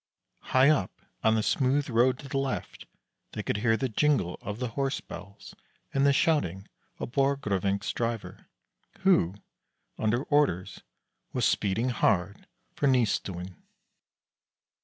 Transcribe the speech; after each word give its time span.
High 0.55 0.69
up, 0.71 0.89
on 1.23 1.35
the 1.35 1.43
smooth 1.43 1.87
road 1.87 2.17
to 2.17 2.27
the 2.27 2.39
left, 2.39 2.87
they 3.33 3.43
could 3.43 3.57
hear 3.57 3.77
the 3.77 3.87
jingle 3.87 4.39
of 4.41 4.57
the 4.57 4.69
horse 4.69 4.99
bells 4.99 5.53
and 5.93 6.07
the 6.07 6.11
shouting 6.11 6.67
of 6.97 7.11
Borgrevinck's 7.11 7.93
driver, 7.93 8.47
who, 9.01 9.35
under 9.99 10.23
orders, 10.23 10.81
was 11.33 11.45
speeding 11.45 11.89
hard 11.89 12.47
for 12.75 12.87
Nystuen. 12.87 13.57